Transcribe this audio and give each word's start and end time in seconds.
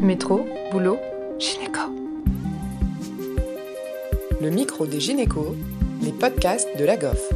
Métro, 0.00 0.46
boulot, 0.70 0.98
gynéco. 1.38 1.80
Le 4.42 4.50
micro 4.50 4.86
des 4.86 5.00
gynécos, 5.00 5.54
les 6.02 6.12
podcasts 6.12 6.68
de 6.78 6.84
la 6.84 6.98
GOF. 6.98 7.32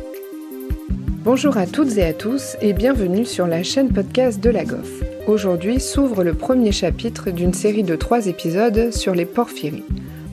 Bonjour 1.25 1.57
à 1.57 1.67
toutes 1.67 1.97
et 1.97 2.05
à 2.05 2.13
tous 2.13 2.57
et 2.61 2.75
bienvenue 2.75 3.25
sur 3.25 3.47
la 3.47 3.63
chaîne 3.63 3.91
podcast 3.91 4.41
de 4.41 4.51
la 4.51 4.65
GOF. 4.65 5.03
Aujourd'hui 5.27 5.81
s'ouvre 5.81 6.23
le 6.23 6.35
premier 6.35 6.71
chapitre 6.71 7.31
d'une 7.31 7.55
série 7.55 7.83
de 7.83 7.97
trois 7.97 8.27
épisodes 8.27 8.93
sur 8.93 9.15
les 9.15 9.27
porphyries. 9.27 9.85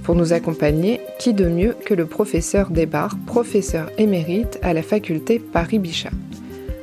Pour 0.04 0.16
nous 0.16 0.34
accompagner, 0.34 1.00
qui 1.20 1.34
de 1.34 1.48
mieux 1.48 1.76
que 1.86 1.94
le 1.94 2.06
professeur 2.06 2.72
Desbarres, 2.72 3.18
professeur 3.26 3.90
émérite 3.98 4.60
à 4.62 4.74
la 4.74 4.84
faculté 4.84 5.40
Paris-Bichat. 5.40 6.12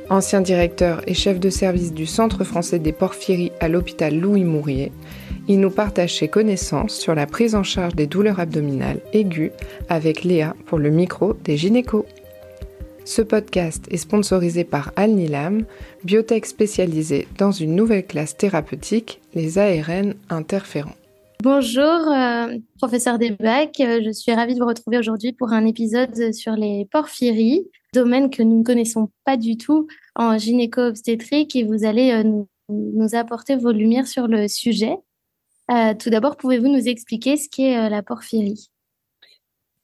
Ancien 0.09 0.41
directeur 0.41 1.01
et 1.07 1.15
chef 1.15 1.39
de 1.39 1.49
service 1.49 1.93
du 1.93 2.05
Centre 2.05 2.43
français 2.43 2.77
des 2.77 2.91
porphyries 2.91 3.51
à 3.59 3.67
l'hôpital 3.67 4.15
Louis 4.15 4.43
Mourier, 4.43 4.91
il 5.47 5.59
nous 5.59 5.69
partage 5.69 6.17
ses 6.17 6.27
connaissances 6.27 6.95
sur 6.95 7.15
la 7.15 7.27
prise 7.27 7.55
en 7.55 7.63
charge 7.63 7.95
des 7.95 8.07
douleurs 8.07 8.39
abdominales 8.39 9.01
aiguës 9.13 9.51
avec 9.89 10.23
Léa 10.23 10.55
pour 10.65 10.79
le 10.79 10.89
micro 10.89 11.33
des 11.33 11.57
gynécos. 11.57 12.05
Ce 13.03 13.21
podcast 13.21 13.85
est 13.91 13.97
sponsorisé 13.97 14.63
par 14.63 14.91
Al-Nilam, 14.95 15.65
biotech 16.03 16.47
spécialisée 16.47 17.27
dans 17.37 17.51
une 17.51 17.75
nouvelle 17.75 18.05
classe 18.05 18.35
thérapeutique, 18.35 19.21
les 19.35 19.59
ARN 19.59 20.15
interférents. 20.29 20.95
Bonjour, 21.43 21.83
euh, 21.83 22.57
professeur 22.79 23.19
Desbac. 23.19 23.75
Je 23.77 24.11
suis 24.11 24.33
ravie 24.33 24.55
de 24.55 24.59
vous 24.59 24.65
retrouver 24.65 24.97
aujourd'hui 24.97 25.33
pour 25.33 25.53
un 25.53 25.67
épisode 25.67 26.33
sur 26.33 26.53
les 26.53 26.87
porphyries, 26.91 27.67
domaine 27.93 28.31
que 28.31 28.41
nous 28.41 28.59
ne 28.59 28.63
connaissons 28.63 29.09
pas 29.23 29.37
du 29.37 29.57
tout 29.57 29.85
en 30.15 30.39
gynéco-obstétrique 30.39 31.55
et 31.55 31.63
vous 31.63 31.85
allez 31.85 32.11
euh, 32.11 32.23
nous 32.69 33.15
apporter 33.15 33.55
vos 33.55 33.71
lumières 33.71 34.07
sur 34.07 34.27
le 34.27 34.47
sujet. 34.47 34.95
Euh, 35.71 35.93
tout 35.95 36.09
d'abord, 36.09 36.37
pouvez-vous 36.37 36.67
nous 36.67 36.87
expliquer 36.87 37.37
ce 37.37 37.49
qu'est 37.49 37.77
euh, 37.77 37.89
la 37.89 38.03
porphyrie? 38.03 38.69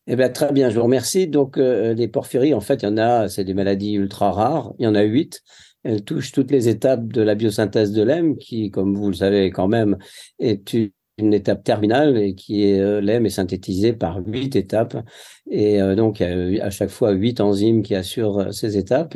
Eh 0.08 0.16
bien, 0.16 0.30
très 0.30 0.52
bien, 0.52 0.70
je 0.70 0.76
vous 0.76 0.84
remercie. 0.84 1.28
Donc, 1.28 1.58
euh, 1.58 1.94
les 1.94 2.08
porphyries, 2.08 2.54
en 2.54 2.60
fait, 2.60 2.84
il 2.84 2.86
y 2.86 2.90
en 2.90 2.98
a, 2.98 3.30
c'est 3.30 3.44
des 3.44 3.54
maladies 3.54 3.94
ultra 3.94 4.32
rares. 4.32 4.74
Il 4.80 4.84
y 4.84 4.88
en 4.88 4.96
a 4.96 5.02
huit. 5.02 5.42
Elles 5.84 6.04
touchent 6.04 6.32
toutes 6.32 6.52
les 6.52 6.70
étapes 6.70 7.08
de 7.08 7.22
la 7.22 7.36
biosynthèse 7.36 7.92
de 7.92 8.04
l'hème, 8.04 8.38
qui, 8.38 8.70
comme 8.70 8.96
vous 8.96 9.08
le 9.08 9.16
savez 9.16 9.50
quand 9.50 9.68
même, 9.68 9.98
est 10.38 10.76
une 11.18 11.34
étape 11.34 11.64
terminale 11.64 12.18
et 12.18 12.36
qui 12.36 12.64
est 12.64 13.02
l'hème 13.02 13.26
est 13.26 13.32
synthétisé 13.32 13.94
par 13.94 14.20
huit 14.26 14.56
étapes 14.56 14.98
et 15.50 15.80
donc 15.96 16.22
à 16.22 16.70
chaque 16.72 16.90
fois 16.90 17.12
huit 17.12 17.42
enzymes 17.42 17.84
qui 17.84 17.94
assurent 17.94 18.52
ces 18.54 18.78
étapes 18.78 19.16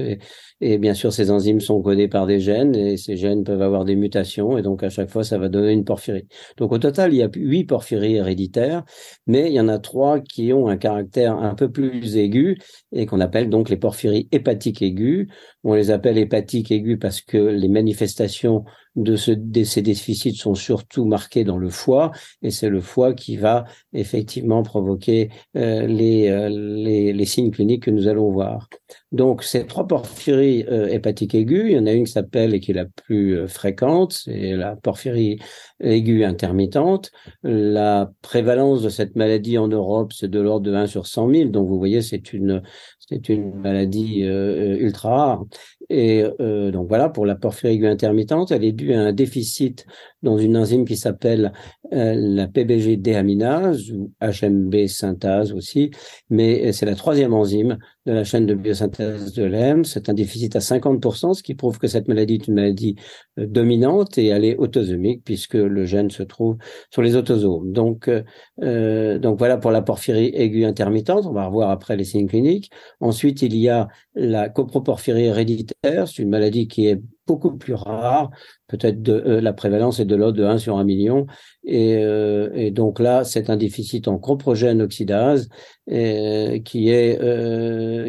et 0.62 0.78
bien 0.78 0.94
sûr, 0.94 1.12
ces 1.12 1.32
enzymes 1.32 1.60
sont 1.60 1.82
codées 1.82 2.08
par 2.08 2.26
des 2.26 2.40
gènes 2.40 2.76
et 2.76 2.96
ces 2.96 3.18
gènes 3.18 3.44
peuvent 3.44 3.62
avoir 3.62 3.84
des 3.84 3.96
mutations 3.98 4.58
et 4.58 4.62
donc 4.62 4.84
à 4.84 4.90
chaque 4.90 5.10
fois, 5.10 5.24
ça 5.26 5.38
va 5.38 5.50
donner 5.50 5.74
une 5.74 5.84
porphyrie. 5.84 6.28
Donc 6.58 6.72
au 6.72 6.78
total, 6.78 7.14
il 7.14 7.18
y 7.18 7.24
a 7.24 7.30
huit 7.36 7.66
porphyries 7.66 8.16
héréditaires, 8.16 8.84
mais 9.28 9.50
il 9.50 9.54
y 9.54 9.60
en 9.60 9.68
a 9.68 9.80
trois 9.80 10.22
qui 10.22 10.54
ont 10.54 10.68
un 10.70 10.78
caractère 10.78 11.36
un 11.38 11.56
peu 11.56 11.70
plus 11.70 12.16
aigu 12.16 12.58
et 12.94 13.06
qu'on 13.06 13.20
appelle 13.20 13.50
donc 13.50 13.70
les 13.70 13.76
porphyries 13.78 14.30
hépatiques 14.32 14.82
aiguës. 14.82 15.28
On 15.66 15.74
les 15.74 15.92
appelle 15.92 16.18
hépatiques 16.18 16.72
aiguës 16.72 17.00
parce 17.00 17.20
que 17.20 17.38
les 17.38 17.70
manifestations 17.70 18.64
de, 18.96 19.18
ce, 19.18 19.32
de 19.32 19.64
ces 19.64 19.82
déficits 19.82 20.36
sont 20.36 20.56
surtout 20.56 21.06
marquées 21.06 21.44
dans 21.44 21.58
le 21.58 21.70
foie 21.70 22.12
et 22.42 22.50
c'est 22.50 22.70
le 22.70 22.80
foie 22.80 23.14
qui 23.14 23.36
va 23.36 23.66
effectivement 23.92 24.64
provoquer 24.64 25.32
euh, 25.58 25.86
euh, 25.86 26.50
les 26.50 27.26
signes 27.26 27.52
cliniques 27.52 27.84
que 27.84 27.92
nous 27.92 28.08
allons 28.08 28.32
voir. 28.32 28.70
Donc 29.16 29.44
ces 29.44 29.66
trois 29.66 29.88
porphyries 29.88 30.66
euh, 30.68 30.88
hépatique 30.88 31.36
aiguë. 31.36 31.70
Il 31.70 31.72
y 31.72 31.80
en 31.80 31.86
a 31.86 31.94
une 31.94 32.04
qui 32.04 32.12
s'appelle 32.12 32.54
et 32.54 32.60
qui 32.60 32.72
est 32.72 32.74
la 32.74 32.86
plus 32.86 33.38
euh, 33.38 33.48
fréquente, 33.48 34.12
c'est 34.12 34.58
la 34.58 34.76
porphyrie 34.76 35.40
aiguë 35.80 36.24
intermittente. 36.24 37.12
La 37.44 38.12
prévalence 38.22 38.82
de 38.82 38.90
cette 38.90 39.16
maladie 39.16 39.58
en 39.58 39.68
Europe, 39.68 40.14
c'est 40.14 40.30
de 40.30 40.40
l'ordre 40.40 40.66
de 40.66 40.74
1 40.74 40.88
sur 40.88 41.08
100 41.08 41.30
000. 41.32 41.50
Donc 41.50 41.68
vous 41.68 41.78
voyez, 41.78 42.02
c'est 42.02 42.34
une 42.34 42.62
c'est 43.00 43.30
une 43.30 43.54
maladie 43.54 44.24
euh, 44.24 44.78
ultra 44.80 45.10
rare. 45.10 45.46
Et 45.90 46.24
donc 46.40 46.88
voilà, 46.88 47.10
pour 47.10 47.28
la 47.28 47.36
porphyrie 47.36 47.76
aiguë 47.76 47.88
intermittente, 47.88 48.52
elle 48.52 48.64
est 48.64 48.72
due 48.72 48.94
à 48.94 49.02
un 49.02 49.14
déficit 49.14 49.86
dans 50.24 50.40
une 50.40 50.58
enzyme 50.58 50.84
qui 50.86 50.98
s'appelle 50.98 51.54
la 51.92 52.48
PBG 52.48 52.98
déaminase 52.98 53.92
ou 53.92 54.12
HMB 54.20 54.88
synthase 54.88 55.54
aussi, 55.54 55.92
mais 56.30 56.72
c'est 56.72 56.88
la 56.88 56.96
troisième 56.96 57.34
enzyme 57.34 57.78
de 58.06 58.14
la 58.14 58.24
chaîne 58.24 58.46
de 58.46 58.54
biosynthèse 58.54 59.34
de 59.34 59.44
l'hème. 59.44 59.84
C'est 59.84 60.10
un 60.10 60.14
déficit 60.14 60.56
à 60.56 60.60
50%, 60.60 61.34
ce 61.34 61.44
qui 61.44 61.56
prouve 61.56 61.80
que 61.80 61.88
cette 61.88 62.08
maladie 62.08 62.36
est 62.36 62.48
une 62.48 62.54
maladie 62.56 62.96
euh, 63.40 63.48
dominante 63.48 64.18
et 64.18 64.28
elle 64.28 64.46
est 64.46 64.58
autosomique 64.58 65.24
puisque 65.24 65.56
le 65.68 65.86
gène 65.86 66.10
se 66.10 66.24
trouve 66.24 66.58
sur 66.92 67.02
les 67.02 67.16
autosomes. 67.16 67.72
Donc, 67.72 68.08
euh, 68.08 68.24
euh 68.64 69.20
donc 69.20 69.38
voilà 69.38 69.58
pour 69.58 69.72
la 69.72 69.82
porphyrie 69.82 70.32
aiguë 70.34 70.66
intermittente. 70.66 71.26
On 71.26 71.34
va 71.34 71.46
revoir 71.48 71.70
après 71.70 71.96
les 71.98 72.04
signes 72.04 72.28
cliniques. 72.28 72.72
Ensuite, 73.00 73.42
il 73.42 73.56
y 73.56 73.70
a 73.70 73.88
la 74.16 74.50
coproporphyrie 74.50 75.26
héréditaire. 75.26 76.08
C'est 76.08 76.24
une 76.24 76.30
maladie 76.30 76.68
qui 76.68 76.88
est 76.88 77.02
beaucoup 77.28 77.58
plus 77.58 77.74
rare, 77.74 78.30
peut-être 78.68 79.02
de 79.02 79.14
euh, 79.14 79.42
la 79.42 79.54
prévalence 79.54 80.00
est 80.00 80.06
de 80.06 80.16
l'ordre 80.16 80.38
de 80.38 80.44
1 80.44 80.58
sur 80.58 80.78
1 80.78 80.84
million, 80.84 81.26
et, 81.64 81.98
euh, 81.98 82.50
et 82.54 82.72
donc 82.72 83.00
là 83.00 83.24
c'est 83.24 83.50
un 83.50 83.58
déficit 83.58 84.08
en 84.08 84.18
coprogène 84.18 84.82
oxydase 84.82 85.50
euh, 85.92 86.60
qui, 86.60 86.90
est, 86.90 87.18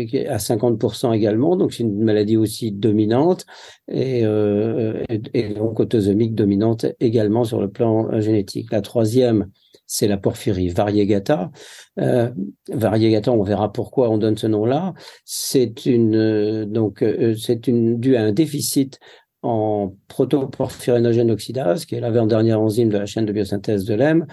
qui, 0.08 0.16
est, 0.16 0.26
à 0.26 0.36
50% 0.36 1.14
également, 1.14 1.56
donc 1.56 1.72
c'est 1.72 1.82
une 1.82 2.02
maladie 2.02 2.36
aussi 2.36 2.72
dominante 2.72 3.46
et, 3.88 4.24
et, 5.34 5.48
donc 5.54 5.80
autosomique 5.80 6.34
dominante 6.34 6.86
également 7.00 7.44
sur 7.44 7.60
le 7.60 7.70
plan 7.70 8.20
génétique. 8.20 8.72
La 8.72 8.80
troisième 8.80 9.50
c'est 9.86 10.08
la 10.08 10.16
porphyrie 10.16 10.68
variegata. 10.68 11.50
Euh, 11.98 12.30
variegata, 12.70 13.32
on 13.32 13.42
verra 13.42 13.72
pourquoi 13.72 14.10
on 14.10 14.18
donne 14.18 14.36
ce 14.36 14.46
nom-là. 14.46 14.94
C'est 15.24 15.86
une 15.86 16.64
donc 16.64 17.04
c'est 17.38 17.66
une 17.66 17.98
dû 17.98 18.16
à 18.16 18.22
un 18.22 18.32
déficit 18.32 18.98
en 19.42 19.94
protoporphyrinogène 20.08 21.30
oxydase, 21.30 21.84
qui 21.84 21.94
est 21.94 22.00
l'avant-dernière 22.00 22.60
enzyme 22.60 22.88
de 22.88 22.98
la 22.98 23.06
chaîne 23.06 23.26
de 23.26 23.32
biosynthèse 23.32 23.84
de 23.84 23.94
l'hème. 23.94 24.26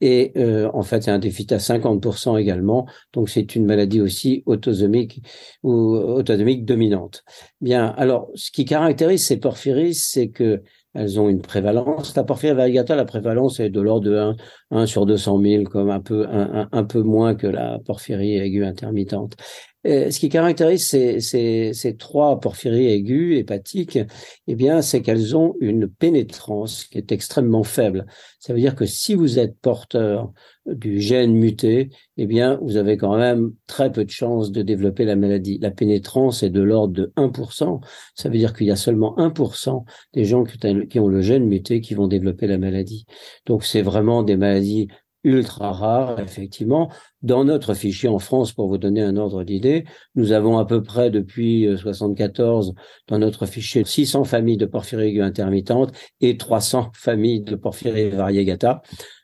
Et 0.00 0.32
euh, 0.36 0.70
en 0.72 0.82
fait, 0.82 1.02
c'est 1.02 1.10
un 1.10 1.18
déficit 1.18 1.52
à 1.52 1.58
50% 1.58 2.38
également. 2.38 2.86
Donc, 3.12 3.28
c'est 3.28 3.54
une 3.54 3.66
maladie 3.66 4.00
aussi 4.00 4.42
autosomique 4.46 5.22
ou 5.62 5.96
autosomique 5.96 6.64
dominante. 6.64 7.24
Bien, 7.60 7.86
alors, 7.98 8.30
ce 8.34 8.50
qui 8.50 8.64
caractérise 8.64 9.26
ces 9.26 9.38
porphyries, 9.38 9.94
c'est 9.94 10.28
que 10.28 10.62
elles 10.94 11.20
ont 11.20 11.28
une 11.28 11.40
prévalence. 11.40 12.14
La 12.16 12.24
porphyrie 12.24 12.54
variegata, 12.54 12.96
la 12.96 13.04
prévalence 13.04 13.60
est 13.60 13.70
de 13.70 13.80
l'ordre 13.80 14.10
de 14.10 14.16
1, 14.16 14.36
1 14.70 14.86
sur 14.86 15.06
200 15.06 15.40
000, 15.40 15.64
comme 15.64 15.90
un 15.90 16.00
peu, 16.00 16.26
un, 16.28 16.68
un, 16.70 16.84
peu 16.84 17.02
moins 17.02 17.34
que 17.34 17.46
la 17.46 17.78
porphyrie 17.84 18.36
aiguë 18.38 18.64
intermittente. 18.64 19.36
Ce 19.84 20.18
qui 20.18 20.28
caractérise 20.28 20.86
ces, 20.86 21.20
ces, 21.20 21.72
ces, 21.72 21.96
trois 21.96 22.38
porphyries 22.38 22.88
aiguës 22.88 23.38
hépatiques, 23.38 23.98
eh 24.46 24.54
bien, 24.54 24.82
c'est 24.82 25.00
qu'elles 25.00 25.36
ont 25.36 25.54
une 25.60 25.88
pénétrance 25.88 26.84
qui 26.84 26.98
est 26.98 27.12
extrêmement 27.12 27.64
faible. 27.64 28.06
Ça 28.40 28.52
veut 28.52 28.60
dire 28.60 28.74
que 28.74 28.84
si 28.84 29.14
vous 29.14 29.38
êtes 29.38 29.58
porteur 29.58 30.32
du 30.66 31.00
gène 31.00 31.32
muté, 31.32 31.90
eh 32.18 32.26
bien, 32.26 32.58
vous 32.62 32.76
avez 32.76 32.98
quand 32.98 33.16
même 33.16 33.52
très 33.66 33.90
peu 33.90 34.04
de 34.04 34.10
chances 34.10 34.52
de 34.52 34.60
développer 34.60 35.04
la 35.04 35.16
maladie. 35.16 35.58
La 35.60 35.70
pénétrance 35.70 36.42
est 36.42 36.50
de 36.50 36.60
l'ordre 36.60 36.92
de 36.92 37.12
1%. 37.16 37.80
Ça 38.14 38.28
veut 38.28 38.36
dire 38.36 38.52
qu'il 38.52 38.66
y 38.66 38.70
a 38.70 38.76
seulement 38.76 39.16
1% 39.16 39.84
des 40.12 40.24
gens 40.26 40.44
qui 40.44 41.00
ont 41.00 41.08
le 41.08 41.22
gène 41.22 41.46
muté 41.46 41.80
qui 41.80 41.94
vont 41.94 42.06
développer 42.06 42.46
la 42.46 42.58
maladie. 42.58 43.06
Donc, 43.46 43.64
c'est 43.64 43.82
vraiment 43.82 44.22
des 44.22 44.36
maladies 44.36 44.88
ultra 45.24 45.72
rares, 45.72 46.20
effectivement. 46.20 46.90
Dans 47.22 47.44
notre 47.44 47.74
fichier 47.74 48.08
en 48.08 48.18
France, 48.18 48.52
pour 48.52 48.68
vous 48.68 48.78
donner 48.78 49.02
un 49.02 49.16
ordre 49.16 49.44
d'idée, 49.44 49.84
nous 50.14 50.32
avons 50.32 50.58
à 50.58 50.64
peu 50.64 50.82
près 50.82 51.10
depuis 51.10 51.68
74 51.76 52.70
euh, 52.70 52.72
dans 53.08 53.18
notre 53.18 53.46
fichier 53.46 53.84
600 53.84 54.24
familles 54.24 54.56
de 54.56 54.66
porphyrie 54.66 55.20
intermittente 55.20 55.92
et 56.20 56.36
300 56.36 56.90
familles 56.94 57.42
de 57.42 57.56
porphyrie 57.56 58.08
variegata 58.08 58.82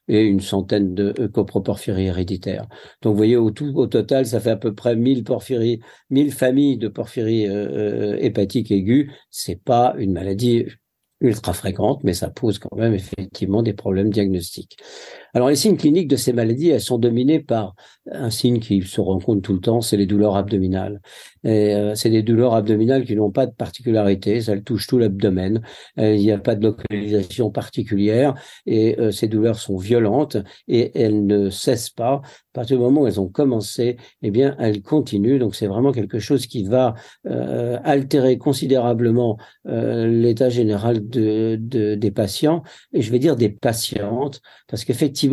et 0.08 0.22
une 0.22 0.40
centaine 0.40 0.94
de 0.94 1.14
euh, 1.18 1.28
coproporphyries 1.28 2.06
héréditaires. 2.06 2.66
Donc, 3.02 3.12
vous 3.12 3.16
voyez, 3.16 3.36
au, 3.36 3.50
tout, 3.50 3.72
au 3.74 3.86
total, 3.86 4.26
ça 4.26 4.40
fait 4.40 4.50
à 4.50 4.56
peu 4.56 4.74
près 4.74 4.96
1000 4.96 5.24
porphyries, 5.24 5.80
1000 6.10 6.32
familles 6.32 6.78
de 6.78 6.88
porphyries 6.88 7.48
euh, 7.48 8.16
hépatiques 8.20 8.70
aiguës. 8.70 9.10
C'est 9.30 9.62
pas 9.62 9.94
une 9.98 10.12
maladie 10.12 10.66
ultra 11.20 11.54
fréquente, 11.54 12.04
mais 12.04 12.12
ça 12.12 12.28
pose 12.30 12.58
quand 12.58 12.76
même 12.76 12.94
effectivement 12.94 13.62
des 13.62 13.72
problèmes 13.72 14.10
diagnostiques. 14.10 14.76
Alors 15.36 15.50
les 15.50 15.56
signes 15.56 15.76
cliniques 15.76 16.08
de 16.08 16.16
ces 16.16 16.32
maladies, 16.32 16.70
elles 16.70 16.80
sont 16.80 16.96
dominées 16.96 17.40
par 17.40 17.74
un 18.10 18.30
signe 18.30 18.58
qui 18.58 18.80
se 18.80 19.02
rencontre 19.02 19.42
tout 19.42 19.52
le 19.52 19.60
temps, 19.60 19.82
c'est 19.82 19.98
les 19.98 20.06
douleurs 20.06 20.34
abdominales. 20.34 21.02
Euh, 21.44 21.94
c'est 21.94 22.08
des 22.08 22.22
douleurs 22.22 22.54
abdominales 22.54 23.04
qui 23.04 23.14
n'ont 23.14 23.30
pas 23.30 23.44
de 23.44 23.52
particularité, 23.52 24.40
ça 24.40 24.58
touche 24.58 24.86
tout 24.86 24.98
l'abdomen, 24.98 25.60
euh, 25.98 26.14
il 26.14 26.22
n'y 26.22 26.32
a 26.32 26.38
pas 26.38 26.54
de 26.54 26.62
localisation 26.62 27.50
particulière 27.50 28.34
et 28.64 28.98
euh, 28.98 29.10
ces 29.10 29.28
douleurs 29.28 29.58
sont 29.58 29.76
violentes 29.76 30.38
et 30.68 30.98
elles 30.98 31.26
ne 31.26 31.50
cessent 31.50 31.90
pas. 31.90 32.14
À 32.14 32.60
partir 32.60 32.78
du 32.78 32.82
moment 32.84 33.02
où 33.02 33.06
elles 33.06 33.20
ont 33.20 33.28
commencé, 33.28 33.98
eh 34.22 34.30
bien 34.30 34.56
elles 34.58 34.80
continuent. 34.80 35.38
Donc 35.38 35.54
c'est 35.54 35.66
vraiment 35.66 35.92
quelque 35.92 36.18
chose 36.18 36.46
qui 36.46 36.64
va 36.64 36.94
altérer 37.84 38.38
considérablement 38.38 39.36
l'état 39.66 40.48
général 40.48 41.06
de, 41.06 41.58
de, 41.60 41.94
des 41.94 42.10
patients 42.10 42.62
et 42.94 43.02
je 43.02 43.12
vais 43.12 43.18
dire 43.18 43.36
des 43.36 43.50
patientes 43.50 44.40
parce 44.68 44.84
qu'effectivement 44.84 45.25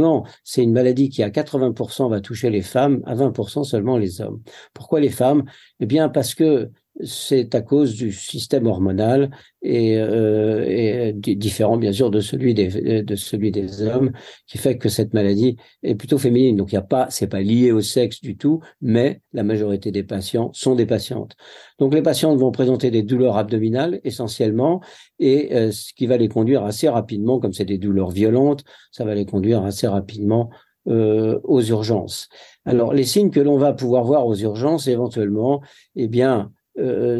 c'est 0.43 0.63
une 0.63 0.73
maladie 0.73 1.09
qui 1.09 1.23
à 1.23 1.29
80% 1.29 2.09
va 2.09 2.21
toucher 2.21 2.49
les 2.49 2.61
femmes, 2.61 3.01
à 3.05 3.15
20% 3.15 3.63
seulement 3.63 3.97
les 3.97 4.21
hommes. 4.21 4.41
Pourquoi 4.73 4.99
les 4.99 5.09
femmes? 5.09 5.43
Eh 5.79 5.85
bien, 5.85 6.09
parce 6.09 6.35
que 6.35 6.71
c'est 7.03 7.55
à 7.55 7.61
cause 7.61 7.95
du 7.95 8.11
système 8.11 8.67
hormonal 8.67 9.31
et, 9.63 9.97
euh, 9.97 10.63
et, 10.67 11.13
différent 11.13 11.77
bien 11.77 11.91
sûr 11.91 12.11
de 12.11 12.19
celui 12.19 12.53
des 12.53 13.03
de 13.03 13.15
celui 13.15 13.51
des 13.51 13.81
hommes 13.81 14.11
qui 14.47 14.59
fait 14.59 14.77
que 14.77 14.89
cette 14.89 15.13
maladie 15.13 15.57
est 15.81 15.95
plutôt 15.95 16.19
féminine 16.19 16.55
donc 16.55 16.71
il 16.71 16.75
y 16.75 16.77
a 16.77 16.83
pas 16.83 17.07
c'est 17.09 17.27
pas 17.27 17.41
lié 17.41 17.71
au 17.71 17.81
sexe 17.81 18.21
du 18.21 18.37
tout 18.37 18.59
mais 18.81 19.21
la 19.33 19.43
majorité 19.43 19.91
des 19.91 20.03
patients 20.03 20.51
sont 20.53 20.75
des 20.75 20.85
patientes 20.85 21.35
donc 21.79 21.93
les 21.93 22.03
patientes 22.03 22.37
vont 22.37 22.51
présenter 22.51 22.91
des 22.91 23.01
douleurs 23.01 23.37
abdominales 23.37 23.99
essentiellement 24.03 24.81
et 25.17 25.55
euh, 25.55 25.71
ce 25.71 25.93
qui 25.93 26.05
va 26.05 26.17
les 26.17 26.27
conduire 26.27 26.63
assez 26.63 26.89
rapidement 26.89 27.39
comme 27.39 27.53
c'est 27.53 27.65
des 27.65 27.79
douleurs 27.79 28.11
violentes 28.11 28.63
ça 28.91 29.03
va 29.03 29.15
les 29.15 29.25
conduire 29.25 29.63
assez 29.63 29.87
rapidement 29.87 30.51
euh, 30.89 31.39
aux 31.45 31.61
urgences. 31.61 32.27
Alors, 32.65 32.93
les 32.93 33.05
signes 33.05 33.31
que 33.31 33.39
l'on 33.39 33.57
va 33.57 33.71
pouvoir 33.71 34.03
voir 34.03 34.27
aux 34.27 34.35
urgences, 34.35 34.87
éventuellement, 34.87 35.61
eh 35.95 36.09
bien, 36.09 36.39
euh, 36.41 36.62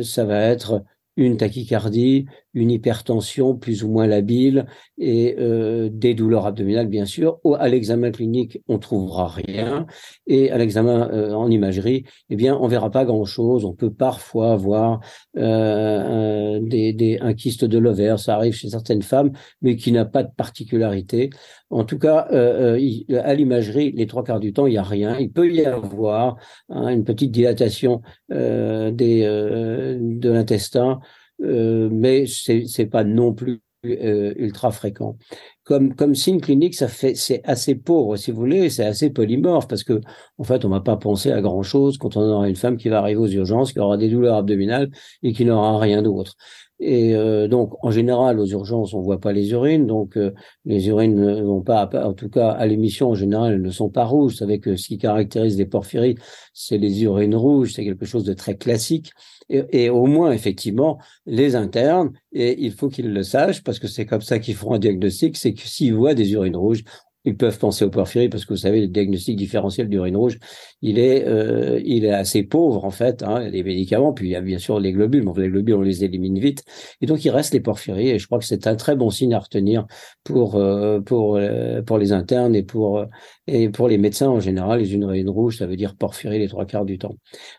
ça 0.03 0.25
va 0.25 0.39
être 0.41 0.83
une 1.17 1.37
tachycardie, 1.37 2.25
une 2.53 2.71
hypertension 2.71 3.55
plus 3.55 3.83
ou 3.83 3.89
moins 3.89 4.07
labile 4.07 4.65
et 4.97 5.35
euh, 5.39 5.89
des 5.91 6.13
douleurs 6.13 6.45
abdominales 6.45 6.87
bien 6.87 7.05
sûr. 7.05 7.39
à 7.57 7.67
l'examen 7.67 8.11
clinique, 8.11 8.61
on 8.67 8.79
trouvera 8.79 9.27
rien 9.27 9.85
et 10.27 10.51
à 10.51 10.57
l'examen 10.57 11.09
euh, 11.11 11.33
en 11.33 11.49
imagerie, 11.49 12.05
eh 12.29 12.35
bien, 12.35 12.55
on 12.55 12.67
verra 12.67 12.91
pas 12.91 13.05
grand-chose. 13.05 13.65
On 13.65 13.73
peut 13.73 13.91
parfois 13.91 14.55
voir 14.55 14.99
euh, 15.37 16.59
des, 16.61 16.93
des, 16.93 17.19
un 17.19 17.33
kyste 17.33 17.65
de 17.65 17.77
l'ovaire, 17.77 18.19
ça 18.19 18.35
arrive 18.35 18.53
chez 18.53 18.69
certaines 18.69 19.01
femmes, 19.01 19.31
mais 19.61 19.75
qui 19.75 19.91
n'a 19.91 20.05
pas 20.05 20.23
de 20.23 20.31
particularité. 20.35 21.29
En 21.69 21.83
tout 21.85 21.99
cas, 21.99 22.27
euh, 22.31 22.79
euh, 23.09 23.21
à 23.23 23.33
l'imagerie, 23.33 23.91
les 23.91 24.07
trois 24.07 24.23
quarts 24.23 24.39
du 24.39 24.53
temps, 24.53 24.67
il 24.67 24.71
n'y 24.71 24.77
a 24.77 24.83
rien. 24.83 25.17
Il 25.19 25.31
peut 25.31 25.51
y 25.51 25.65
avoir 25.65 26.37
hein, 26.69 26.89
une 26.89 27.03
petite 27.03 27.31
dilatation 27.31 28.01
des, 28.29 29.23
de 29.23 30.29
l'intestin 30.29 30.99
euh, 31.41 31.89
mais 31.91 32.25
c'est 32.27 32.65
c'est 32.67 32.85
pas 32.85 33.03
non 33.03 33.33
plus 33.33 33.61
euh, 33.85 34.33
ultra 34.37 34.71
fréquent. 34.71 35.17
Comme 35.63 35.93
comme 35.95 36.15
signe 36.15 36.39
clinique, 36.39 36.75
ça 36.75 36.87
fait 36.87 37.15
c'est 37.15 37.41
assez 37.43 37.75
pauvre 37.75 38.15
si 38.15 38.31
vous 38.31 38.37
voulez, 38.39 38.69
c'est 38.69 38.85
assez 38.85 39.09
polymorphe 39.09 39.67
parce 39.67 39.83
que 39.83 39.99
en 40.37 40.43
fait 40.43 40.63
on 40.65 40.69
va 40.69 40.81
pas 40.81 40.97
penser 40.97 41.31
à 41.31 41.41
grand 41.41 41.63
chose 41.63 41.97
quand 41.97 42.15
on 42.17 42.21
aura 42.21 42.47
une 42.47 42.55
femme 42.55 42.77
qui 42.77 42.89
va 42.89 42.99
arriver 42.99 43.19
aux 43.19 43.27
urgences, 43.27 43.73
qui 43.73 43.79
aura 43.79 43.97
des 43.97 44.09
douleurs 44.09 44.37
abdominales 44.37 44.89
et 45.21 45.33
qui 45.33 45.45
n'aura 45.45 45.79
rien 45.79 46.01
d'autre. 46.01 46.35
Et 46.79 47.15
euh, 47.15 47.47
donc, 47.47 47.73
en 47.83 47.91
général, 47.91 48.39
aux 48.39 48.45
urgences, 48.45 48.93
on 48.93 49.01
voit 49.01 49.19
pas 49.19 49.31
les 49.31 49.51
urines. 49.51 49.87
Donc, 49.87 50.17
euh, 50.17 50.33
les 50.65 50.87
urines 50.87 51.15
ne 51.15 51.41
vont 51.41 51.61
pas, 51.61 51.89
en 52.03 52.13
tout 52.13 52.29
cas, 52.29 52.49
à 52.49 52.65
l'émission, 52.65 53.09
en 53.11 53.15
général, 53.15 53.53
elles 53.53 53.61
ne 53.61 53.71
sont 53.71 53.89
pas 53.89 54.03
rouges. 54.05 54.33
Vous 54.33 54.37
savez 54.39 54.59
que 54.59 54.75
ce 54.75 54.87
qui 54.87 54.97
caractérise 54.97 55.57
les 55.57 55.65
porphyries, 55.65 56.15
c'est 56.53 56.77
les 56.77 57.03
urines 57.03 57.35
rouges. 57.35 57.73
C'est 57.73 57.85
quelque 57.85 58.05
chose 58.05 58.23
de 58.23 58.33
très 58.33 58.57
classique. 58.57 59.11
Et, 59.49 59.85
et, 59.85 59.89
au 59.89 60.05
moins, 60.05 60.31
effectivement, 60.31 60.99
les 61.25 61.55
internes, 61.55 62.11
et 62.31 62.59
il 62.59 62.71
faut 62.71 62.89
qu'ils 62.89 63.13
le 63.13 63.23
sachent, 63.23 63.63
parce 63.63 63.79
que 63.79 63.87
c'est 63.87 64.05
comme 64.05 64.21
ça 64.21 64.39
qu'ils 64.39 64.55
feront 64.55 64.73
un 64.73 64.79
diagnostic, 64.79 65.37
c'est 65.37 65.53
que 65.53 65.67
s'ils 65.67 65.93
voient 65.93 66.15
des 66.15 66.33
urines 66.33 66.55
rouges, 66.55 66.83
ils 67.25 67.37
peuvent 67.37 67.57
penser 67.57 67.85
aux 67.85 67.89
porphyries 67.89 68.29
parce 68.29 68.45
que 68.45 68.53
vous 68.53 68.59
savez, 68.59 68.81
le 68.81 68.87
diagnostic 68.87 69.35
différentiel 69.37 69.87
d'urine 69.87 70.17
rouge, 70.17 70.39
il 70.81 70.99
est, 70.99 71.25
euh, 71.25 71.79
il 71.85 72.05
est 72.05 72.11
assez 72.11 72.43
pauvre 72.43 72.83
en 72.83 72.91
fait. 72.91 73.23
Hein, 73.23 73.49
des 73.49 73.63
médicaments, 73.63 74.13
puis 74.13 74.27
il 74.27 74.31
y 74.31 74.35
a 74.35 74.41
bien 74.41 74.59
sûr 74.59 74.79
les 74.79 74.91
globules, 74.91 75.23
mais 75.23 75.41
les 75.43 75.49
globules 75.49 75.75
on 75.75 75.81
les 75.81 76.03
élimine 76.03 76.37
vite, 76.39 76.63
et 77.01 77.05
donc 77.05 77.23
il 77.23 77.29
reste 77.29 77.53
les 77.53 77.59
porphyries. 77.61 78.09
Et 78.09 78.19
je 78.19 78.25
crois 78.25 78.39
que 78.39 78.45
c'est 78.45 78.67
un 78.67 78.75
très 78.75 78.95
bon 78.95 79.09
signe 79.09 79.33
à 79.33 79.39
retenir 79.39 79.85
pour 80.23 80.55
euh, 80.55 80.99
pour 80.99 81.37
euh, 81.37 81.81
pour 81.81 81.97
les 81.97 82.11
internes 82.11 82.55
et 82.55 82.63
pour 82.63 83.05
et 83.47 83.69
pour 83.69 83.87
les 83.87 83.97
médecins 83.97 84.29
en 84.29 84.39
général. 84.39 84.79
Les 84.79 84.93
urines 84.93 85.29
rouges, 85.29 85.57
ça 85.57 85.65
veut 85.67 85.75
dire 85.75 85.95
porphyrie 85.95 86.39
les 86.39 86.47
trois 86.47 86.65
quarts 86.65 86.85
du 86.85 86.97
temps. 86.97 87.15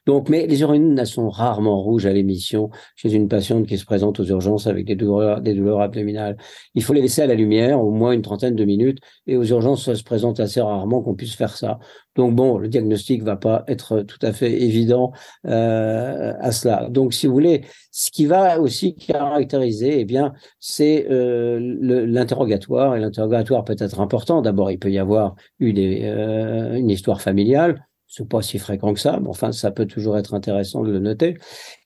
Donc, 0.07 0.29
mais 0.29 0.47
les 0.47 0.61
urines 0.61 0.99
elles 0.99 1.07
sont 1.07 1.31
rarement 1.31 1.81
rouges 1.81 2.07
à 2.07 2.13
l'émission 2.13 2.71
chez 2.97 3.13
une 3.15 3.29
patiente 3.29 3.67
qui 3.67 3.79
se 3.79 3.85
présente 3.85 4.21
aux 4.21 4.25
urgences 4.25 4.67
avec 4.67 4.85
des 4.85 4.97
douleurs 4.97 5.41
des 5.41 5.55
douleurs 5.55 5.81
abdominales. 5.81 6.37
Il 6.75 6.83
faut 6.83 6.93
les 6.93 7.01
laisser 7.01 7.23
à 7.23 7.27
la 7.27 7.35
lumière 7.35 7.81
au 7.81 7.91
moins 7.91 8.13
une 8.13 8.23
trentaine 8.23 8.57
de 8.57 8.65
minutes 8.65 8.99
et 9.27 9.37
aux 9.37 9.54
urgences 9.55 9.93
se 9.95 10.03
présente 10.03 10.41
assez 10.41 10.61
rarement 10.61 11.03
qu'on 11.03 11.15
puisse 11.15 11.35
faire 11.35 11.57
ça. 11.57 11.79
Donc 12.17 12.35
bon, 12.35 12.59
le 12.59 12.69
diagnostic 12.69 13.23
va 13.23 13.37
pas 13.37 13.65
être 13.69 14.03
tout 14.03 14.19
à 14.23 14.33
fait 14.33 14.63
évident 14.63 15.13
euh, 15.47 16.35
à 16.41 16.53
cela. 16.53 16.89
Donc 16.91 17.15
si 17.15 17.27
vous 17.27 17.33
voulez, 17.33 17.63
ce 17.91 18.11
qui 18.11 18.27
va 18.27 18.61
aussi 18.61 18.95
caractériser, 18.95 20.01
eh 20.01 20.05
bien, 20.05 20.33
c'est 20.61 21.07
euh, 21.11 21.59
l'interrogatoire. 22.07 22.97
Et 22.97 23.01
l'interrogatoire 23.01 23.65
peut 23.65 23.77
être 23.79 24.01
important. 24.01 24.43
D'abord, 24.43 24.71
il 24.71 24.79
peut 24.79 24.93
y 24.93 24.99
avoir 24.99 25.35
une, 25.59 25.79
euh, 25.79 26.75
une 26.75 26.91
histoire 26.91 27.21
familiale. 27.21 27.87
C'est 28.07 28.29
pas 28.29 28.43
si 28.43 28.59
fréquent 28.59 28.95
que 28.95 29.01
ça, 29.01 29.19
mais 29.21 29.29
enfin, 29.29 29.51
ça 29.51 29.73
peut 29.73 29.87
toujours 29.87 30.17
être 30.19 30.35
intéressant 30.35 30.83
de 30.85 30.93
le 30.93 31.01
noter. 31.01 31.37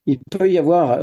Il 0.05 0.19
peut 0.31 0.51
y 0.51 0.59
avoir 0.59 0.99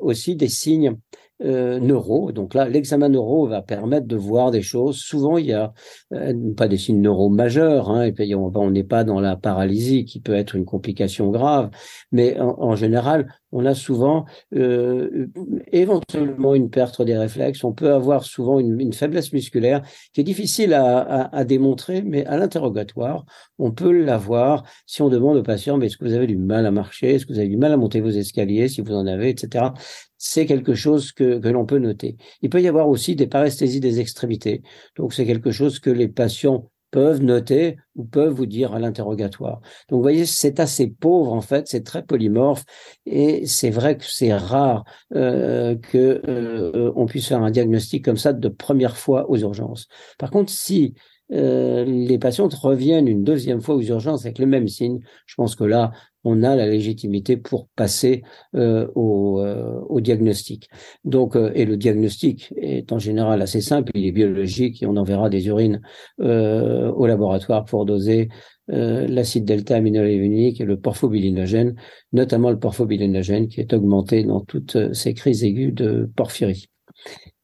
aussi 0.00 0.34
des 0.34 0.48
signes 0.48 0.96
euh, 1.44 1.78
neuro. 1.80 2.32
Donc 2.32 2.54
là, 2.54 2.68
l'examen 2.68 3.08
neuro 3.08 3.46
va 3.46 3.62
permettre 3.62 4.06
de 4.06 4.16
voir 4.16 4.50
des 4.50 4.62
choses. 4.62 4.98
Souvent, 4.98 5.38
il 5.38 5.46
y 5.46 5.52
a 5.52 5.72
euh, 6.12 6.34
pas 6.56 6.68
des 6.68 6.78
signes 6.78 7.00
neuro 7.00 7.28
majeurs, 7.28 7.90
hein, 7.90 8.04
et 8.04 8.12
puis 8.12 8.34
on 8.34 8.70
n'est 8.70 8.84
pas 8.84 9.04
dans 9.04 9.20
la 9.20 9.36
paralysie 9.36 10.04
qui 10.04 10.20
peut 10.20 10.34
être 10.34 10.54
une 10.54 10.64
complication 10.64 11.30
grave, 11.30 11.70
mais 12.12 12.38
en 12.40 12.76
général, 12.76 13.26
on 13.52 13.66
a 13.66 13.74
souvent 13.74 14.24
euh, 14.54 15.28
éventuellement 15.70 16.54
une 16.54 16.70
perte 16.70 17.02
des 17.02 17.16
réflexes, 17.16 17.62
on 17.64 17.72
peut 17.72 17.92
avoir 17.92 18.24
souvent 18.24 18.58
une, 18.58 18.92
faiblesse 18.92 19.32
musculaire 19.32 19.82
qui 20.12 20.20
est 20.20 20.24
difficile 20.24 20.74
à, 20.74 21.44
démontrer, 21.44 22.02
mais 22.02 22.24
à 22.26 22.36
l'interrogatoire, 22.36 23.24
on 23.58 23.70
peut 23.70 23.92
l'avoir 23.92 24.64
si 24.86 25.02
on 25.02 25.08
demande 25.08 25.36
au 25.36 25.42
patient, 25.42 25.76
mais 25.76 25.86
est-ce 25.86 25.96
que 25.96 26.04
vous 26.04 26.14
avez 26.14 26.26
du 26.26 26.36
mal 26.36 26.66
à 26.66 26.70
marcher, 26.70 27.14
est-ce 27.14 27.26
que 27.26 27.32
vous 27.32 27.38
avez 27.38 27.48
du 27.48 27.56
mal 27.56 27.72
à 27.72 27.76
monter 27.76 28.00
vos 28.00 28.10
escaliers, 28.10 28.68
si 28.68 28.80
vous 28.80 28.94
en 28.94 29.06
avez, 29.06 29.28
etc. 29.28 29.66
C'est 30.24 30.46
quelque 30.46 30.74
chose 30.74 31.10
que, 31.10 31.40
que 31.40 31.48
l'on 31.48 31.66
peut 31.66 31.78
noter. 31.78 32.16
Il 32.42 32.48
peut 32.48 32.62
y 32.62 32.68
avoir 32.68 32.88
aussi 32.88 33.16
des 33.16 33.26
paresthésies 33.26 33.80
des 33.80 33.98
extrémités. 33.98 34.62
Donc 34.94 35.14
c'est 35.14 35.26
quelque 35.26 35.50
chose 35.50 35.80
que 35.80 35.90
les 35.90 36.06
patients 36.06 36.70
peuvent 36.92 37.22
noter 37.22 37.76
ou 37.96 38.04
peuvent 38.04 38.32
vous 38.32 38.46
dire 38.46 38.72
à 38.72 38.78
l'interrogatoire. 38.78 39.60
Donc 39.88 39.96
vous 39.96 40.02
voyez, 40.02 40.24
c'est 40.24 40.60
assez 40.60 40.86
pauvre 40.86 41.32
en 41.32 41.40
fait, 41.40 41.66
c'est 41.66 41.82
très 41.82 42.04
polymorphe 42.04 42.64
et 43.04 43.46
c'est 43.46 43.70
vrai 43.70 43.96
que 43.96 44.04
c'est 44.06 44.32
rare 44.32 44.84
euh, 45.12 45.74
que 45.74 46.22
euh, 46.28 46.92
on 46.94 47.06
puisse 47.06 47.26
faire 47.26 47.42
un 47.42 47.50
diagnostic 47.50 48.04
comme 48.04 48.16
ça 48.16 48.32
de 48.32 48.48
première 48.48 48.96
fois 48.96 49.28
aux 49.28 49.38
urgences. 49.38 49.88
Par 50.18 50.30
contre, 50.30 50.52
si 50.52 50.94
euh, 51.30 51.84
les 51.84 52.18
patientes 52.18 52.54
reviennent 52.54 53.08
une 53.08 53.24
deuxième 53.24 53.60
fois 53.60 53.74
aux 53.74 53.82
urgences 53.82 54.24
avec 54.24 54.38
le 54.38 54.46
même 54.46 54.68
signe, 54.68 55.00
je 55.26 55.34
pense 55.34 55.54
que 55.54 55.64
là, 55.64 55.92
on 56.24 56.42
a 56.42 56.54
la 56.54 56.66
légitimité 56.66 57.36
pour 57.36 57.68
passer 57.74 58.22
euh, 58.54 58.86
au, 58.94 59.40
euh, 59.40 59.80
au, 59.88 60.00
diagnostic. 60.00 60.68
Donc, 61.04 61.36
et 61.36 61.64
le 61.64 61.76
diagnostic 61.76 62.52
est 62.56 62.92
en 62.92 62.98
général 62.98 63.42
assez 63.42 63.60
simple, 63.60 63.90
il 63.94 64.06
est 64.06 64.12
biologique 64.12 64.82
et 64.82 64.86
on 64.86 64.96
enverra 64.96 65.30
des 65.30 65.46
urines 65.46 65.80
au 66.18 67.06
laboratoire 67.06 67.64
pour 67.64 67.84
doser 67.84 68.28
l'acide 68.68 69.44
delta 69.44 69.76
aminolévinique 69.76 70.60
et 70.60 70.64
le 70.64 70.78
porphobilinogène, 70.78 71.74
notamment 72.12 72.50
le 72.50 72.58
porphobilinogène 72.58 73.48
qui 73.48 73.60
est 73.60 73.72
augmenté 73.72 74.24
dans 74.24 74.40
toutes 74.40 74.94
ces 74.94 75.14
crises 75.14 75.44
aiguës 75.44 75.74
de 75.74 76.10
porphyrie. 76.14 76.68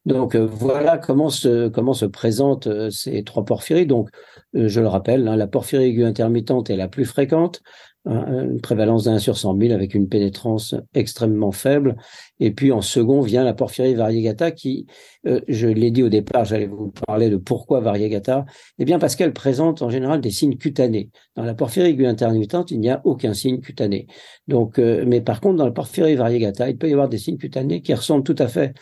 Donc 0.08 0.36
voilà 0.36 0.96
comment 0.96 1.28
se 1.28 1.68
comment 1.68 1.92
se 1.92 2.06
présentent 2.06 2.90
ces 2.90 3.22
trois 3.24 3.44
porphyries. 3.44 3.86
Donc 3.86 4.08
je 4.54 4.80
le 4.80 4.88
rappelle, 4.88 5.28
hein, 5.28 5.36
la 5.36 5.46
porphyrie 5.46 5.84
aiguë 5.84 6.04
intermittente 6.04 6.70
est 6.70 6.76
la 6.76 6.88
plus 6.88 7.04
fréquente 7.04 7.62
une 8.08 8.60
prévalence 8.60 9.04
d'un 9.04 9.18
sur 9.18 9.36
100 9.36 9.58
000 9.58 9.72
avec 9.72 9.94
une 9.94 10.08
pénétrance 10.08 10.74
extrêmement 10.94 11.52
faible. 11.52 11.96
Et 12.40 12.52
puis 12.52 12.72
en 12.72 12.80
second 12.80 13.20
vient 13.20 13.44
la 13.44 13.52
porphyrie 13.52 13.94
variegata 13.94 14.50
qui, 14.50 14.86
euh, 15.26 15.40
je 15.48 15.68
l'ai 15.68 15.90
dit 15.90 16.02
au 16.02 16.08
départ, 16.08 16.44
j'allais 16.44 16.66
vous 16.66 16.92
parler 17.06 17.28
de 17.28 17.36
pourquoi 17.36 17.80
variegata. 17.80 18.46
Eh 18.78 18.84
bien 18.84 18.98
parce 18.98 19.14
qu'elle 19.14 19.32
présente 19.32 19.82
en 19.82 19.90
général 19.90 20.20
des 20.20 20.30
signes 20.30 20.56
cutanés. 20.56 21.10
Dans 21.36 21.44
la 21.44 21.54
porphyrie 21.54 21.90
aiguë 21.90 22.06
intermittente, 22.06 22.70
il 22.70 22.80
n'y 22.80 22.90
a 22.90 23.02
aucun 23.04 23.34
signe 23.34 23.60
cutané. 23.60 24.06
Donc, 24.46 24.78
euh, 24.78 25.04
mais 25.06 25.20
par 25.20 25.40
contre 25.40 25.56
dans 25.56 25.66
la 25.66 25.72
porphyrie 25.72 26.14
variegata, 26.14 26.70
il 26.70 26.78
peut 26.78 26.88
y 26.88 26.92
avoir 26.92 27.08
des 27.08 27.18
signes 27.18 27.38
cutanés 27.38 27.82
qui 27.82 27.92
ressemblent 27.92 28.24
tout 28.24 28.36
à 28.38 28.48
fait 28.48 28.74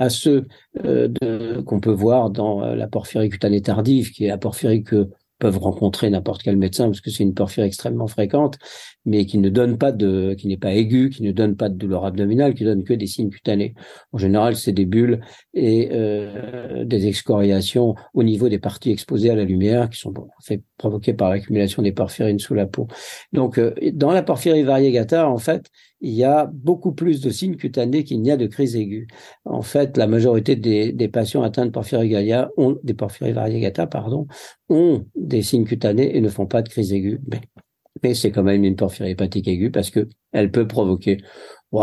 à 0.00 0.10
ceux 0.10 0.48
qu'on 1.66 1.80
peut 1.80 1.92
voir 1.92 2.30
dans 2.30 2.60
la 2.74 2.88
porphyrie 2.88 3.28
cutanée 3.28 3.62
tardive, 3.62 4.10
qui 4.10 4.24
est 4.24 4.28
la 4.28 4.38
porphyrie 4.38 4.82
que 4.82 5.08
peuvent 5.40 5.58
rencontrer 5.58 6.08
n'importe 6.10 6.42
quel 6.42 6.56
médecin 6.56 6.84
parce 6.84 7.00
que 7.00 7.10
c'est 7.10 7.24
une 7.24 7.34
porphyrie 7.34 7.66
extrêmement 7.66 8.06
fréquente, 8.06 8.58
mais 9.04 9.26
qui 9.26 9.38
ne 9.38 9.48
donne 9.48 9.78
pas 9.78 9.90
de, 9.90 10.34
qui 10.34 10.46
n'est 10.46 10.58
pas 10.58 10.74
aiguë, 10.74 11.10
qui 11.10 11.22
ne 11.22 11.32
donne 11.32 11.56
pas 11.56 11.68
de 11.68 11.74
douleur 11.74 12.04
abdominale, 12.04 12.54
qui 12.54 12.64
donne 12.64 12.84
que 12.84 12.92
des 12.92 13.06
signes 13.06 13.30
cutanés. 13.30 13.74
En 14.12 14.18
général, 14.18 14.54
c'est 14.54 14.72
des 14.72 14.84
bulles 14.84 15.20
et 15.54 15.88
euh, 15.92 16.84
des 16.84 17.08
excoriations 17.08 17.94
au 18.14 18.22
niveau 18.22 18.48
des 18.48 18.58
parties 18.58 18.90
exposées 18.90 19.30
à 19.30 19.34
la 19.34 19.44
lumière 19.44 19.88
qui 19.88 19.98
sont 19.98 20.12
fait, 20.44 20.62
provoquées 20.76 21.14
par 21.14 21.30
l'accumulation 21.30 21.82
des 21.82 21.92
porphyrines 21.92 22.38
sous 22.38 22.54
la 22.54 22.66
peau. 22.66 22.86
Donc, 23.32 23.58
euh, 23.58 23.74
dans 23.92 24.12
la 24.12 24.22
porphyrie 24.22 24.62
variegata, 24.62 25.28
en 25.28 25.38
fait, 25.38 25.70
il 26.02 26.12
y 26.12 26.24
a 26.24 26.50
beaucoup 26.52 26.92
plus 26.92 27.20
de 27.20 27.30
signes 27.30 27.56
cutanés 27.56 28.04
qu'il 28.04 28.22
n'y 28.22 28.30
a 28.30 28.36
de 28.36 28.46
crise 28.46 28.74
aiguë. 28.76 29.06
En 29.44 29.62
fait, 29.62 29.96
la 29.96 30.06
majorité 30.06 30.56
des, 30.56 30.92
des 30.92 31.08
patients 31.08 31.42
atteints 31.42 31.66
de 31.66 31.70
porphyrie 31.70 32.10
ont 32.56 32.78
des 32.82 32.94
porphyries 32.94 33.32
variegata, 33.32 33.86
pardon, 33.86 34.26
ont 34.70 35.04
des 35.14 35.42
signes 35.42 35.64
cutanés 35.64 36.16
et 36.16 36.20
ne 36.20 36.30
font 36.30 36.46
pas 36.46 36.62
de 36.62 36.68
crise 36.68 36.92
aiguë. 36.92 37.20
Mais, 37.30 37.40
mais 38.02 38.14
c'est 38.14 38.30
quand 38.30 38.42
même 38.42 38.64
une 38.64 38.76
porphyrie 38.76 39.10
hépatique 39.10 39.46
aiguë 39.48 39.70
parce 39.70 39.90
que 39.90 40.08
elle 40.32 40.50
peut 40.50 40.66
provoquer. 40.66 41.18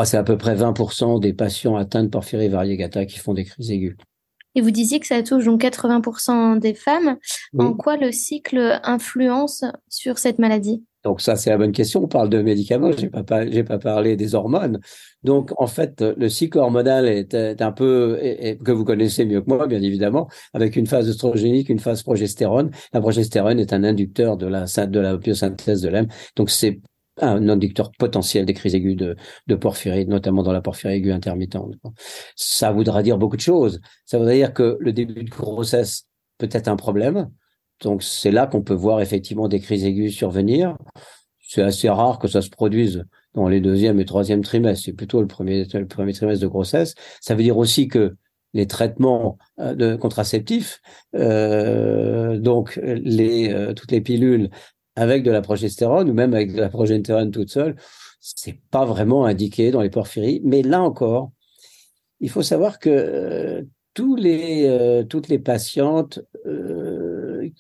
C'est 0.04 0.18
à 0.18 0.24
peu 0.24 0.38
près 0.38 0.56
20% 0.56 1.20
des 1.20 1.34
patients 1.34 1.76
atteints 1.76 2.04
de 2.04 2.10
porphyrie 2.10 2.50
variegata 2.50 3.06
qui 3.06 3.20
font 3.20 3.34
des 3.34 3.46
crises 3.46 3.72
aiguës. 3.72 3.96
Et 4.56 4.62
vous 4.62 4.72
disiez 4.72 5.00
que 5.00 5.06
ça 5.06 5.22
touche 5.22 5.46
donc 5.46 5.62
80% 5.62 6.60
des 6.60 6.74
femmes. 6.74 7.18
En 7.60 7.74
quoi 7.74 7.96
le 7.96 8.12
cycle 8.12 8.80
influence 8.84 9.64
sur 9.88 10.18
cette 10.18 10.40
maladie? 10.40 10.84
Donc 11.08 11.22
ça, 11.22 11.38
c'est 11.38 11.50
la 11.50 11.58
bonne 11.58 11.72
question. 11.72 12.04
On 12.04 12.08
parle 12.08 12.30
de 12.30 12.42
médicaments, 12.42 12.92
j'ai 12.92 13.10
pas, 13.10 13.24
pas 13.24 13.80
parlé 13.80 14.18
des 14.18 14.36
hormones. 14.36 14.82
Donc 15.24 15.54
en 15.58 15.68
fait, 15.68 16.02
le 16.02 16.28
cycle 16.28 16.58
hormonal 16.58 17.08
est, 17.08 17.34
un 17.62 17.72
peu 17.72 18.20
que 18.64 18.72
vous 18.74 18.84
connaissez 18.84 19.24
mieux 19.26 19.40
que 19.42 19.50
moi, 19.50 19.68
bien 19.68 19.82
évidemment, 19.82 20.28
avec 20.54 20.76
une 20.76 20.86
phase 20.86 21.08
œstrogénique, 21.08 21.70
une 21.70 21.80
phase 21.80 22.04
progestérone. 22.04 22.72
La 22.92 23.00
progestérone 23.00 23.58
est 23.60 23.72
un 23.72 23.86
inducteur 23.86 24.36
de 24.36 24.48
la 24.48 24.66
de 24.66 25.00
la 25.00 25.16
biosynthèse 25.16 25.82
de 25.82 25.88
l'hème. 25.88 26.08
Donc 26.36 26.50
c'est 26.50 26.82
un 27.22 27.48
inducteur 27.48 27.92
potentiel 27.98 28.46
des 28.46 28.54
crises 28.54 28.76
aiguës 28.76 28.98
de, 28.98 29.16
de 29.48 29.56
porphyrie, 29.56 30.06
notamment 30.06 30.44
dans 30.44 30.52
la 30.52 30.62
porphyrie 30.62 30.96
aiguë 30.96 31.14
intermittente. 31.14 31.74
Ça 32.36 32.72
voudra 32.74 33.02
dire 33.02 33.18
beaucoup 33.18 33.38
de 33.38 33.42
choses. 33.42 33.80
Ça 34.06 34.18
voudra 34.18 34.34
dire 34.34 34.54
que 34.54 34.78
le 34.82 34.92
début 34.92 35.24
de 35.24 35.30
grossesse 35.30 36.06
peut 36.38 36.50
être 36.52 36.68
un 36.68 36.76
problème, 36.76 37.30
donc 37.82 38.04
c'est 38.04 38.32
là 38.32 38.48
qu'on 38.48 38.62
peut 38.62 38.74
voir 38.74 39.02
effectivement 39.02 39.48
des 39.48 39.60
crises 39.60 39.86
aiguës 39.86 40.14
survenir. 40.14 40.78
C'est 41.40 41.62
assez 41.62 41.90
rare 41.90 42.20
que 42.20 42.28
ça 42.28 42.42
se 42.42 42.50
produise 42.50 43.06
dans 43.34 43.48
les 43.48 43.62
deuxième 43.62 44.00
et 44.00 44.06
troisième 44.06 44.42
trimestres. 44.42 44.86
C'est 44.86 44.94
plutôt 44.94 45.22
le 45.22 45.28
premier, 45.28 45.66
le 45.66 45.88
premier 45.88 46.14
trimestre 46.14 46.42
de 46.42 46.48
grossesse. 46.48 46.96
Ça 47.22 47.36
veut 47.36 47.44
dire 47.44 47.58
aussi 47.58 47.88
que 47.88 48.16
les 48.54 48.68
traitements 48.68 49.38
euh, 49.60 49.76
de 49.76 49.96
contraceptifs, 49.96 50.82
euh, 51.16 52.38
donc 52.40 52.80
euh, 52.84 53.74
toutes 53.74 53.92
les 53.92 54.02
pilules 54.02 54.50
avec 54.96 55.24
de 55.24 55.32
la 55.32 55.42
progestérone 55.42 56.10
ou 56.10 56.14
même 56.14 56.34
avec 56.34 56.54
de 56.54 56.60
la 56.60 56.70
progestérone 56.70 57.32
toute 57.32 57.50
seule, 57.50 57.76
c'est 58.20 58.60
pas 58.72 58.84
vraiment 58.84 59.26
indiqué 59.26 59.70
dans 59.72 59.82
les 59.82 59.92
porphyries. 59.92 60.42
Mais 60.44 60.64
là 60.64 60.82
encore, 60.82 61.32
il 62.20 62.30
faut 62.32 62.42
savoir 62.42 62.80
que 62.80 63.68
toutes 63.94 64.20
les 64.20 65.40
patientes 65.44 66.20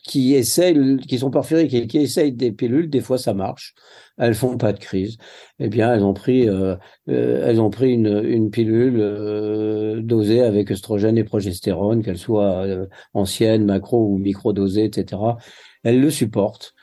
qui 0.08 0.34
essayent, 0.34 0.98
qui 0.98 1.20
sont 1.20 1.30
porphyriques 1.30 1.74
et 1.74 1.86
qui 1.86 2.00
essayent 2.00 2.32
des 2.32 2.52
pilules, 2.52 2.90
des 2.90 3.02
fois 3.02 3.18
ça 3.18 3.34
marche. 3.34 3.76
Elles 4.18 4.34
font 4.34 4.58
pas 4.58 4.74
de 4.74 4.80
crise. 4.80 5.18
Eh 5.60 5.70
bien, 5.70 5.94
elles 5.94 6.04
ont 6.04 6.14
pris, 6.14 6.50
euh, 6.50 6.76
euh, 7.10 7.46
elles 7.46 7.62
ont 7.62 7.70
pris 7.70 7.94
une, 7.94 8.24
une 8.24 8.50
pilule 8.50 8.98
euh, 9.00 10.02
dosée 10.02 10.42
avec 10.42 10.72
oestrogène 10.72 11.18
et 11.18 11.24
progestérone, 11.24 12.02
qu'elle 12.04 12.18
soit 12.18 12.66
ancienne, 13.14 13.66
macro 13.66 14.08
ou 14.08 14.18
micro 14.18 14.54
dosée, 14.54 14.86
etc. 14.86 15.22
Elles 15.84 16.02
le 16.02 16.10
supportent. 16.10 16.74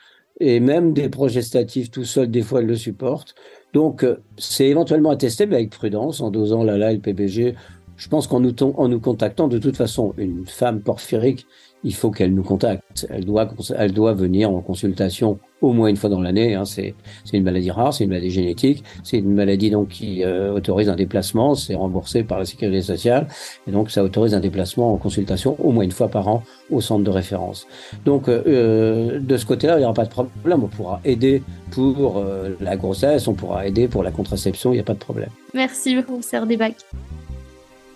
Et 0.41 0.61
même 0.61 0.93
des 0.93 1.09
progestatifs 1.09 1.91
tout 1.91 2.05
seuls, 2.05 2.31
des 2.31 2.43
fois, 2.43 2.61
elles 2.61 2.67
le 2.67 2.77
supportent. 2.77 3.35
Donc, 3.73 4.07
c'est 4.37 4.67
éventuellement 4.67 5.11
à 5.11 5.17
tester, 5.17 5.47
mais 5.47 5.57
avec 5.57 5.71
prudence, 5.71 6.21
en 6.21 6.31
dosant 6.31 6.63
l'ALA 6.63 6.93
et 6.93 6.95
le 6.97 7.01
PBG. 7.01 7.55
Je 7.97 8.09
pense 8.09 8.27
qu'en 8.27 8.41
nous, 8.41 9.01
contactant, 9.01 9.49
de 9.49 9.59
toute 9.59 9.77
façon, 9.77 10.15
une 10.19 10.47
femme 10.47 10.81
porphyrique 10.81 11.47
il 11.85 11.95
faut 11.95 12.11
qu'elle 12.11 12.35
nous 12.35 12.43
contacte. 12.43 13.07
Elle 13.11 13.25
doit, 13.25 14.15
venir 14.15 14.51
en 14.51 14.61
consultation 14.61 15.39
au 15.61 15.73
moins 15.73 15.89
une 15.89 15.97
fois 15.97 16.11
dans 16.11 16.21
l'année. 16.21 16.55
Hein. 16.55 16.65
C'est, 16.65 16.95
une 17.33 17.45
maladie 17.45 17.71
rare, 17.71 17.93
c'est 17.93 18.05
une 18.05 18.11
maladie 18.11 18.31
génétique, 18.31 18.83
c'est 19.03 19.19
une 19.19 19.35
maladie 19.35 19.71
donc 19.71 19.89
qui 19.89 20.25
euh, 20.25 20.53
autorise 20.53 20.89
un 20.89 20.97
déplacement, 20.97 21.55
c'est 21.55 21.75
remboursé 21.75 22.23
par 22.23 22.39
la 22.39 22.45
sécurité 22.47 22.81
sociale, 22.81 23.29
et 23.67 23.71
donc 23.71 23.91
ça 23.91 24.03
autorise 24.03 24.35
un 24.35 24.41
déplacement 24.41 24.93
en 24.93 24.97
consultation 24.97 25.57
au 25.63 25.73
moins 25.73 25.85
une 25.85 25.93
fois 25.93 26.09
par 26.09 26.29
an 26.29 26.43
au 26.71 26.81
centre 26.81 27.05
de 27.05 27.11
référence. 27.11 27.67
Donc 28.05 28.29
euh, 28.29 28.43
euh 28.47 29.21
de 29.21 29.37
ce 29.37 29.47
côté-là, 29.47 29.77
il 29.77 29.81
n'y 29.81 29.85
aura 29.85 29.95
pas 29.95 30.05
de 30.05 30.11
problème. 30.11 30.65
On 30.65 30.69
pourra 30.69 31.01
aider 31.05 31.43
pour 31.71 32.25
la 32.61 32.77
grossesse, 32.77 33.29
on 33.29 33.35
pourra 33.35 33.67
aider 33.67 33.89
pour 33.89 34.03
la 34.03 34.11
contraception, 34.11 34.73
il 34.73 34.77
n'y 34.77 34.81
a 34.81 34.85
pas 34.85 34.95
de 34.95 34.99
problème. 34.99 35.31
Merci, 35.55 35.95
professeur 36.03 36.47
Debac. 36.47 36.75